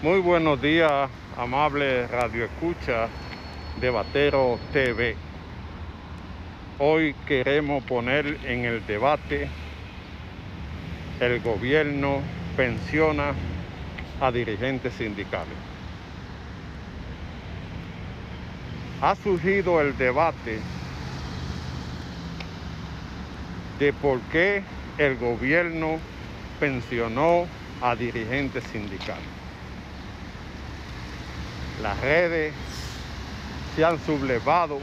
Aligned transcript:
Muy 0.00 0.20
buenos 0.20 0.62
días, 0.62 1.10
amable 1.36 2.06
Radio 2.06 2.44
Escucha 2.44 3.08
de 3.80 3.90
Batero 3.90 4.56
TV. 4.72 5.16
Hoy 6.78 7.16
queremos 7.26 7.82
poner 7.82 8.38
en 8.44 8.64
el 8.64 8.86
debate 8.86 9.48
el 11.18 11.40
gobierno 11.40 12.20
pensiona 12.56 13.34
a 14.20 14.30
dirigentes 14.30 14.94
sindicales. 14.94 15.56
Ha 19.02 19.16
surgido 19.16 19.80
el 19.80 19.98
debate 19.98 20.60
de 23.80 23.92
por 23.94 24.20
qué 24.30 24.62
el 24.96 25.16
gobierno 25.16 25.98
pensionó 26.60 27.48
a 27.82 27.96
dirigentes 27.96 28.62
sindicales. 28.70 29.37
Las 31.82 32.00
redes 32.00 32.52
se 33.76 33.84
han 33.84 33.98
sublevado 34.04 34.80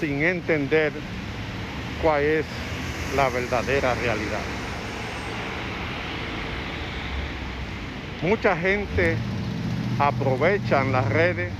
sin 0.00 0.22
entender 0.22 0.92
cuál 2.02 2.22
es 2.22 2.46
la 3.14 3.28
verdadera 3.28 3.94
realidad. 3.94 4.42
Mucha 8.22 8.56
gente 8.56 9.16
aprovecha 9.98 10.82
las 10.84 11.06
redes 11.08 11.52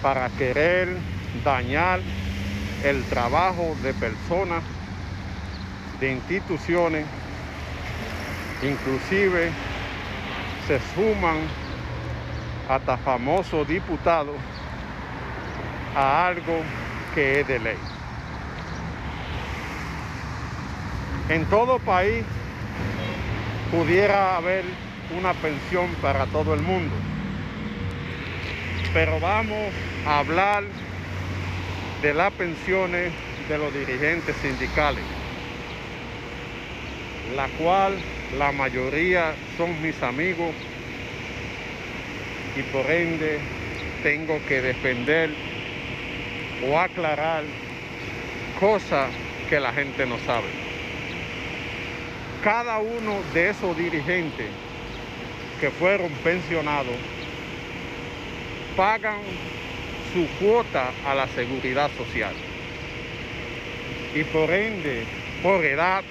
para 0.00 0.28
querer 0.30 0.88
dañar 1.44 2.00
el 2.84 3.02
trabajo 3.04 3.76
de 3.82 3.94
personas, 3.94 4.62
de 6.00 6.12
instituciones, 6.12 7.06
inclusive 8.62 9.50
se 10.66 10.80
suman 10.94 11.61
hasta 12.74 12.96
famosos 12.96 13.68
diputados 13.68 14.36
a 15.94 16.26
algo 16.26 16.62
que 17.14 17.40
es 17.40 17.48
de 17.48 17.58
ley. 17.58 17.76
En 21.28 21.44
todo 21.46 21.78
país 21.78 22.24
pudiera 23.70 24.36
haber 24.36 24.64
una 25.18 25.34
pensión 25.34 25.88
para 26.00 26.24
todo 26.26 26.54
el 26.54 26.62
mundo, 26.62 26.94
pero 28.94 29.20
vamos 29.20 29.70
a 30.06 30.20
hablar 30.20 30.64
de 32.00 32.14
las 32.14 32.32
pensiones 32.32 33.12
de 33.48 33.58
los 33.58 33.72
dirigentes 33.74 34.34
sindicales, 34.36 35.04
la 37.36 37.48
cual 37.62 37.98
la 38.38 38.50
mayoría 38.50 39.34
son 39.58 39.80
mis 39.82 40.02
amigos 40.02 40.54
y 42.56 42.62
por 42.64 42.90
ende 42.90 43.38
tengo 44.02 44.38
que 44.46 44.60
defender 44.60 45.30
o 46.68 46.78
aclarar 46.78 47.44
cosas 48.60 49.10
que 49.48 49.58
la 49.58 49.72
gente 49.72 50.06
no 50.06 50.18
sabe. 50.20 50.48
Cada 52.42 52.78
uno 52.78 53.20
de 53.32 53.50
esos 53.50 53.76
dirigentes 53.76 54.48
que 55.60 55.70
fueron 55.70 56.10
pensionados 56.24 56.96
pagan 58.76 59.20
su 60.12 60.26
cuota 60.44 60.90
a 61.06 61.14
la 61.14 61.28
seguridad 61.28 61.90
social. 61.96 62.34
Y 64.14 64.24
por 64.24 64.50
ende, 64.50 65.04
por 65.42 65.64
edad, 65.64 66.02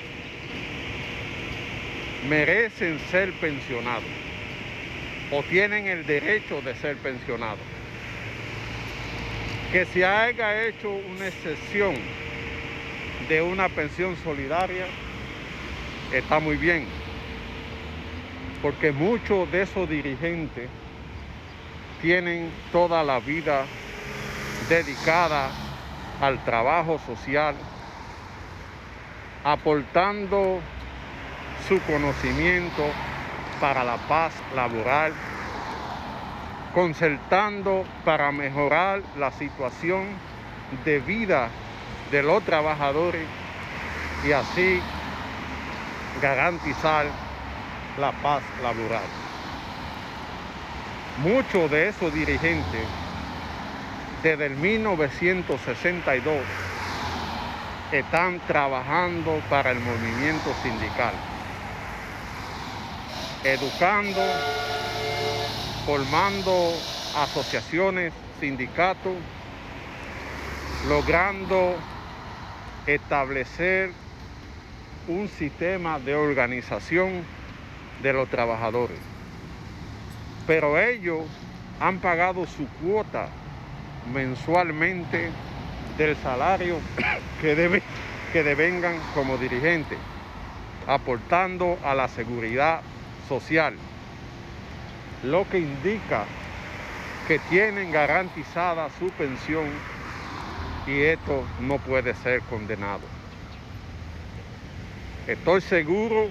merecen 2.28 3.00
ser 3.12 3.32
pensionados 3.34 4.31
o 5.32 5.42
tienen 5.44 5.88
el 5.88 6.06
derecho 6.06 6.62
de 6.62 6.76
ser 6.76 6.98
pensionados. 6.98 7.60
Que 9.72 9.86
se 9.86 10.06
haya 10.06 10.66
hecho 10.66 10.90
una 10.90 11.28
excepción 11.28 11.96
de 13.30 13.42
una 13.42 13.70
pensión 13.70 14.18
solidaria 14.18 14.86
está 16.12 16.40
muy 16.40 16.58
bien, 16.58 16.86
porque 18.62 18.92
muchos 18.92 19.50
de 19.52 19.62
esos 19.62 19.88
dirigentes 19.88 20.70
tienen 22.02 22.52
toda 22.74 23.04
la 23.04 23.20
vida 23.20 23.66
dedicada 24.68 25.50
al 26.20 26.44
trabajo 26.44 27.00
social, 27.06 27.56
aportando 29.46 30.60
su 31.68 31.80
conocimiento 31.84 32.84
para 33.62 33.84
la 33.84 33.98
paz 33.98 34.34
laboral, 34.56 35.14
concertando 36.74 37.86
para 38.04 38.32
mejorar 38.32 39.02
la 39.18 39.32
situación 39.32 40.08
de 40.84 41.00
vida 41.00 41.50
de 42.12 42.24
los 42.24 42.44
trabajadores 42.44 43.26
y 44.28 44.32
así 44.32 44.82
garantizar 46.22 47.06
la 48.00 48.12
paz 48.12 48.42
laboral. 48.64 49.04
Muchos 51.18 51.70
de 51.70 51.90
esos 51.90 52.12
dirigentes 52.14 52.88
desde 54.24 54.46
el 54.48 54.56
1962 54.56 56.36
están 57.92 58.40
trabajando 58.48 59.40
para 59.50 59.72
el 59.72 59.80
movimiento 59.80 60.52
sindical, 60.64 61.14
educando, 63.44 64.22
formando 65.86 66.74
asociaciones, 67.16 68.14
sindicatos, 68.40 69.16
logrando 70.88 71.76
establecer 72.86 73.92
un 75.08 75.28
sistema 75.28 76.00
de 76.00 76.16
organización 76.16 77.24
de 78.02 78.14
los 78.14 78.30
trabajadores. 78.30 78.98
Pero 80.48 80.80
ellos 80.80 81.26
han 81.80 82.00
pagado 82.00 82.46
su 82.46 82.68
cuota 82.84 83.28
mensualmente 84.14 85.32
del 85.98 86.16
salario 86.18 86.78
que, 87.42 87.56
debe, 87.56 87.82
que 88.32 88.44
devengan 88.44 89.00
como 89.14 89.38
dirigentes, 89.38 89.98
aportando 90.88 91.78
a 91.84 91.94
la 91.96 92.08
seguridad 92.08 92.82
social, 93.32 93.74
lo 95.24 95.48
que 95.48 95.60
indica 95.60 96.26
que 97.30 97.40
tienen 97.50 97.90
garantizada 97.90 98.90
su 99.00 99.10
pensión 99.12 99.68
y 100.86 101.00
esto 101.04 101.46
no 101.62 101.78
puede 101.78 102.14
ser 102.14 102.42
condenado. 102.42 103.04
Estoy 105.28 105.62
seguro 105.62 106.28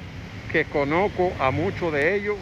que 0.53 0.67
conozco 0.67 1.33
a 1.41 1.51
muchos 1.51 1.91
de 1.91 2.17
ellos 2.17 2.37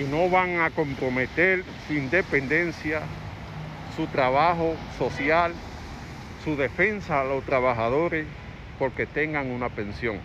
y 0.00 0.04
no 0.04 0.30
van 0.30 0.60
a 0.60 0.70
comprometer 0.70 1.62
su 1.86 1.92
independencia, 1.92 3.02
su 3.96 4.06
trabajo 4.06 4.76
social, 4.96 5.52
su 6.42 6.56
defensa 6.56 7.20
a 7.20 7.24
los 7.24 7.44
trabajadores 7.44 8.26
porque 8.78 9.04
tengan 9.04 9.50
una 9.50 9.68
pensión. 9.68 10.20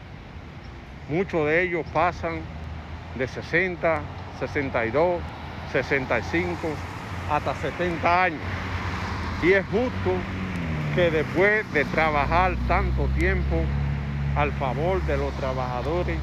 Muchos 1.09 1.45
de 1.45 1.63
ellos 1.63 1.85
pasan 1.91 2.39
de 3.15 3.27
60, 3.27 4.01
62, 4.39 5.21
65 5.71 6.57
hasta 7.29 7.55
70 7.55 8.23
años. 8.23 8.41
Y 9.43 9.53
es 9.53 9.65
justo 9.67 10.11
que 10.95 11.09
después 11.09 11.71
de 11.73 11.85
trabajar 11.85 12.55
tanto 12.67 13.05
tiempo 13.17 13.63
al 14.35 14.51
favor 14.53 15.01
de 15.03 15.17
los 15.17 15.33
trabajadores 15.35 16.17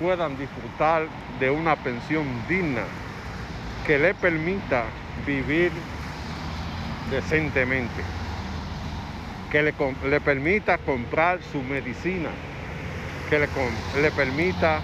puedan 0.00 0.36
disfrutar 0.36 1.06
de 1.40 1.50
una 1.50 1.76
pensión 1.76 2.26
digna 2.48 2.82
que 3.86 3.98
le 3.98 4.14
permita 4.14 4.84
vivir 5.26 5.70
decentemente, 7.10 8.02
que 9.50 9.62
le, 9.62 10.20
permita 10.20 10.78
comprar 10.78 11.40
su 11.52 11.62
medicina, 11.62 12.30
que 13.28 13.38
le, 13.38 13.48
le 14.00 14.10
permita 14.10 14.80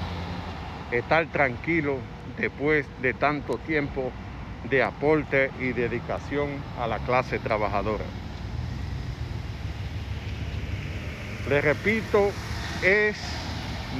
estar 0.90 1.26
tranquilo 1.26 1.98
después 2.38 2.86
de 3.00 3.14
tanto 3.14 3.58
tiempo 3.58 4.12
de 4.68 4.82
aporte 4.82 5.50
y 5.58 5.72
dedicación 5.72 6.48
a 6.78 6.86
la 6.86 6.98
clase 6.98 7.38
trabajadora. 7.38 8.04
Le 11.48 11.60
repito, 11.60 12.30
es 12.82 13.16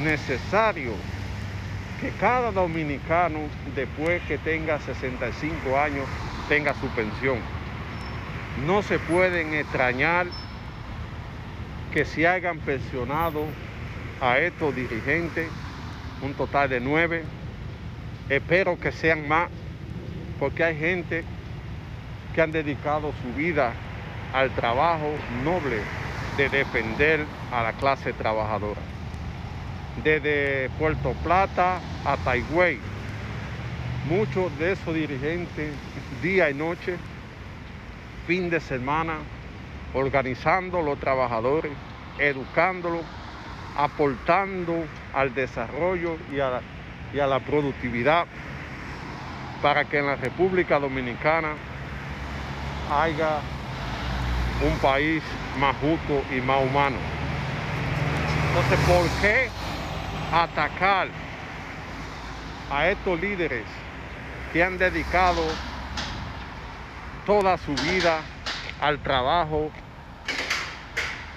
necesario 0.03 0.93
que 2.01 2.11
cada 2.11 2.51
dominicano, 2.53 3.41
después 3.75 4.23
que 4.23 4.39
tenga 4.39 4.79
65 4.81 5.79
años, 5.79 6.07
tenga 6.49 6.75
su 6.75 6.89
pensión. 6.89 7.39
No 8.67 8.83
se 8.83 8.99
pueden 8.99 9.55
extrañar 9.55 10.27
que 11.93 12.05
se 12.05 12.27
hayan 12.27 12.59
pensionado 12.59 13.45
a 14.21 14.39
estos 14.39 14.75
dirigentes, 14.75 15.49
un 16.23 16.35
total 16.35 16.69
de 16.69 16.81
nueve, 16.81 17.25
Espero 18.31 18.79
que 18.79 18.93
sean 18.93 19.27
más, 19.27 19.51
porque 20.39 20.63
hay 20.63 20.77
gente 20.79 21.25
que 22.33 22.41
han 22.41 22.53
dedicado 22.53 23.13
su 23.23 23.37
vida 23.37 23.73
al 24.33 24.51
trabajo 24.51 25.11
noble 25.43 25.81
de 26.37 26.49
defender 26.49 27.27
a 27.51 27.65
la 27.65 27.73
clase 27.73 28.13
trabajadora. 28.13 28.81
Desde 30.05 30.71
Puerto 30.79 31.13
Plata 31.25 31.81
a 32.05 32.17
Taigüey, 32.19 32.79
muchos 34.09 34.57
de 34.61 34.73
esos 34.73 34.95
dirigentes, 34.95 35.73
día 36.23 36.51
y 36.51 36.55
noche, 36.55 36.99
fin 38.29 38.49
de 38.49 38.61
semana, 38.61 39.15
organizando 39.93 40.79
a 40.79 40.83
los 40.83 41.01
trabajadores, 41.01 41.73
educándolos, 42.17 43.03
aportando 43.77 44.85
al 45.15 45.35
desarrollo 45.35 46.17
y 46.33 46.41
a, 46.41 46.61
la, 47.27 47.41
productividad 47.41 48.27
para 49.63 49.85
que 49.85 49.99
en 49.99 50.07
la 50.07 50.17
República 50.17 50.79
Dominicana 50.79 51.55
haya 52.93 53.41
un 54.63 54.79
país 54.79 55.23
más 55.59 55.77
justo 55.77 56.23
y 56.35 56.41
más 56.41 56.63
humano. 56.65 56.97
Entonces, 58.49 58.79
¿por 58.87 59.09
qué 59.21 59.49
atacar 60.33 61.09
a 62.71 62.89
estos 62.89 63.21
líderes 63.21 63.65
que 64.53 64.63
han 64.63 64.79
dedicado 64.79 65.43
toda 67.27 67.57
su 67.59 67.75
vida 67.75 68.21
al 68.81 68.99
trabajo 69.01 69.71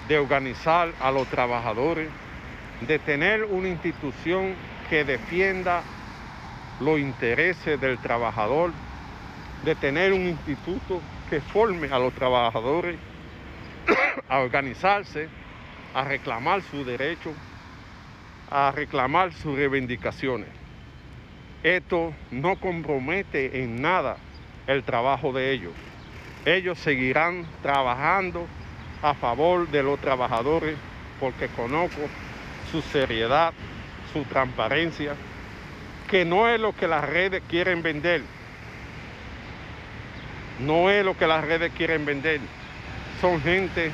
de 0.08 0.18
organizar 0.18 0.92
a 1.00 1.10
los 1.10 1.26
trabajadores, 1.28 2.08
de 2.80 2.98
tener 2.98 3.44
una 3.44 3.68
institución 3.68 4.54
que 4.90 5.04
defienda 5.04 5.82
los 6.80 6.98
intereses 6.98 7.80
del 7.80 7.98
trabajador, 7.98 8.72
de 9.64 9.74
tener 9.74 10.12
un 10.12 10.26
instituto 10.26 11.00
que 11.30 11.40
forme 11.40 11.88
a 11.90 11.98
los 11.98 12.12
trabajadores 12.12 12.96
a 14.28 14.38
organizarse, 14.40 15.28
a 15.94 16.04
reclamar 16.04 16.62
sus 16.62 16.84
derechos, 16.84 17.34
a 18.50 18.72
reclamar 18.72 19.32
sus 19.32 19.56
reivindicaciones. 19.56 20.48
Esto 21.62 22.12
no 22.30 22.56
compromete 22.56 23.62
en 23.62 23.80
nada 23.80 24.18
el 24.66 24.82
trabajo 24.82 25.32
de 25.32 25.52
ellos. 25.52 25.72
Ellos 26.44 26.78
seguirán 26.78 27.46
trabajando 27.62 28.46
a 29.00 29.14
favor 29.14 29.68
de 29.68 29.82
los 29.82 29.98
trabajadores 29.98 30.76
porque 31.20 31.48
conozco 31.48 32.02
su 32.74 32.82
seriedad, 32.82 33.52
su 34.12 34.24
transparencia, 34.24 35.14
que 36.10 36.24
no 36.24 36.48
es 36.48 36.58
lo 36.58 36.74
que 36.74 36.88
las 36.88 37.08
redes 37.08 37.40
quieren 37.48 37.84
vender. 37.84 38.22
No 40.58 40.90
es 40.90 41.04
lo 41.04 41.16
que 41.16 41.28
las 41.28 41.44
redes 41.44 41.72
quieren 41.76 42.04
vender. 42.04 42.40
Son 43.20 43.40
gente 43.40 43.92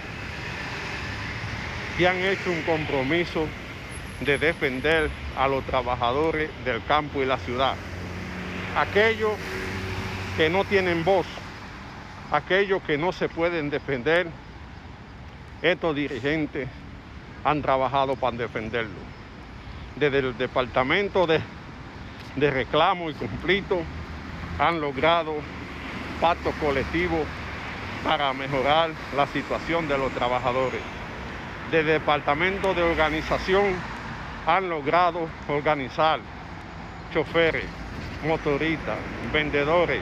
que 1.98 2.08
han 2.08 2.16
hecho 2.16 2.50
un 2.50 2.62
compromiso 2.62 3.46
de 4.20 4.38
defender 4.38 5.10
a 5.36 5.46
los 5.46 5.62
trabajadores 5.64 6.48
del 6.64 6.82
campo 6.84 7.22
y 7.22 7.26
la 7.26 7.36
ciudad. 7.36 7.74
Aquellos 8.78 9.32
que 10.38 10.48
no 10.48 10.64
tienen 10.64 11.04
voz, 11.04 11.26
aquellos 12.32 12.82
que 12.84 12.96
no 12.96 13.12
se 13.12 13.28
pueden 13.28 13.68
defender, 13.68 14.26
estos 15.60 15.94
dirigentes 15.94 16.66
han 17.44 17.62
trabajado 17.62 18.16
para 18.16 18.36
defenderlo. 18.36 18.98
Desde 19.96 20.18
el 20.18 20.36
departamento 20.36 21.26
de, 21.26 21.40
de 22.36 22.50
reclamo 22.50 23.10
y 23.10 23.14
conflicto 23.14 23.82
han 24.58 24.80
logrado 24.80 25.34
pactos 26.20 26.54
colectivos 26.56 27.26
para 28.04 28.32
mejorar 28.32 28.90
la 29.16 29.26
situación 29.26 29.88
de 29.88 29.98
los 29.98 30.12
trabajadores. 30.12 30.80
Desde 31.70 31.94
el 31.94 32.00
departamento 32.00 32.74
de 32.74 32.82
organización 32.82 33.74
han 34.46 34.68
logrado 34.68 35.28
organizar 35.48 36.20
choferes, 37.12 37.66
motoristas, 38.26 38.98
vendedores, 39.32 40.00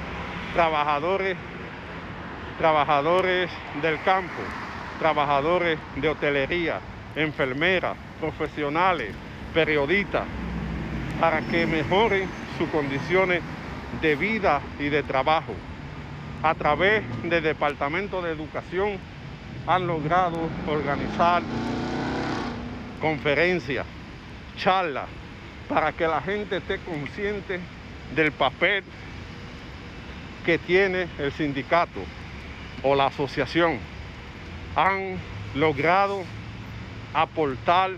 trabajadores, 0.54 1.36
trabajadores 2.58 3.50
del 3.82 4.00
campo, 4.02 4.42
trabajadores 4.98 5.78
de 5.96 6.08
hotelería, 6.08 6.80
enfermeras, 7.18 7.96
profesionales, 8.20 9.12
periodistas, 9.52 10.24
para 11.20 11.40
que 11.42 11.66
mejoren 11.66 12.28
sus 12.56 12.68
condiciones 12.68 13.42
de 14.00 14.14
vida 14.14 14.60
y 14.78 14.88
de 14.88 15.02
trabajo. 15.02 15.52
A 16.42 16.54
través 16.54 17.02
del 17.24 17.42
Departamento 17.42 18.22
de 18.22 18.30
Educación 18.30 18.98
han 19.66 19.86
logrado 19.88 20.48
organizar 20.68 21.42
conferencias, 23.00 23.84
charlas, 24.56 25.08
para 25.68 25.92
que 25.92 26.06
la 26.06 26.20
gente 26.20 26.58
esté 26.58 26.78
consciente 26.78 27.58
del 28.14 28.30
papel 28.30 28.84
que 30.46 30.56
tiene 30.58 31.08
el 31.18 31.32
sindicato 31.32 32.00
o 32.84 32.94
la 32.94 33.06
asociación. 33.06 33.78
Han 34.76 35.16
logrado 35.56 36.22
aportar 37.14 37.90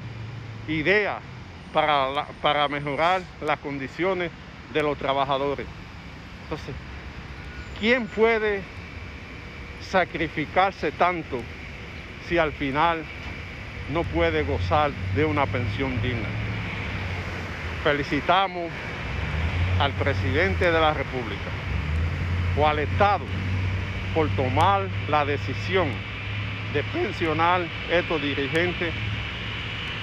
ideas 0.69 1.21
para, 1.73 2.27
para 2.43 2.69
mejorar 2.69 3.23
las 3.41 3.59
condiciones 3.59 4.31
de 4.73 4.83
los 4.83 4.97
trabajadores. 4.99 5.67
Entonces, 6.45 6.75
¿quién 7.79 8.07
puede 8.07 8.63
sacrificarse 9.81 10.93
tanto 10.93 11.41
si 12.29 12.39
al 12.39 12.53
final 12.53 13.05
no 13.93 14.05
puede 14.05 14.43
gozar 14.43 14.93
de 15.15 15.25
una 15.25 15.47
pensión 15.47 16.01
digna? 16.03 16.29
Felicitamos 17.83 18.71
al 19.79 19.93
presidente 19.93 20.71
de 20.71 20.81
la 20.81 20.93
República 20.93 21.51
o 22.59 22.67
al 22.67 22.81
Estado 22.81 23.25
por 24.15 24.29
tomar 24.31 24.83
la 25.09 25.25
decisión 25.25 25.89
de 26.73 26.83
pensionar 26.85 27.63
estos 27.91 28.23
dirigentes 28.23 28.93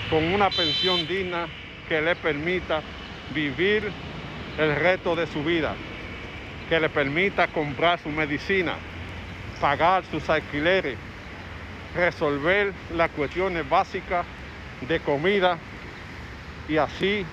con 0.09 0.23
una 0.23 0.49
pensión 0.49 1.07
digna 1.07 1.47
que 1.87 2.01
le 2.01 2.15
permita 2.15 2.81
vivir 3.33 3.91
el 4.57 4.75
resto 4.75 5.15
de 5.15 5.27
su 5.27 5.43
vida, 5.43 5.75
que 6.69 6.79
le 6.79 6.89
permita 6.89 7.47
comprar 7.47 7.99
su 7.99 8.09
medicina, 8.09 8.73
pagar 9.61 10.03
sus 10.05 10.29
alquileres, 10.29 10.97
resolver 11.95 12.73
las 12.95 13.09
cuestiones 13.11 13.67
básicas 13.67 14.25
de 14.87 14.99
comida 14.99 15.57
y 16.67 16.77
así 16.77 17.25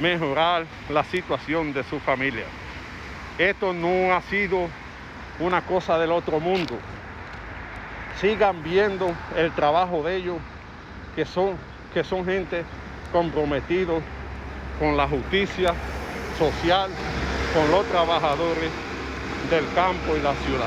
mejorar 0.00 0.66
la 0.88 1.04
situación 1.04 1.72
de 1.72 1.82
su 1.84 1.98
familia. 2.00 2.44
Esto 3.38 3.72
no 3.72 4.14
ha 4.14 4.22
sido 4.22 4.68
una 5.38 5.62
cosa 5.62 5.98
del 5.98 6.10
otro 6.12 6.40
mundo. 6.40 6.78
Sigan 8.20 8.64
viendo 8.64 9.14
el 9.36 9.52
trabajo 9.52 10.02
de 10.02 10.16
ellos, 10.16 10.38
que 11.14 11.24
son, 11.24 11.56
que 11.94 12.02
son 12.02 12.24
gente 12.24 12.64
comprometidos 13.12 14.02
con 14.80 14.96
la 14.96 15.06
justicia 15.06 15.72
social, 16.36 16.90
con 17.54 17.70
los 17.70 17.86
trabajadores 17.86 18.72
del 19.48 19.64
campo 19.72 20.16
y 20.16 20.20
la 20.20 20.34
ciudad. 20.34 20.66